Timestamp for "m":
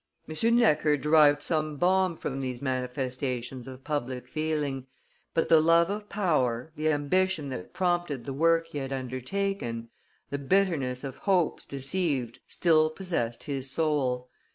0.27-0.55